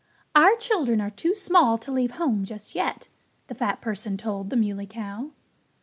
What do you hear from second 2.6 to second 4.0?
yet," the fat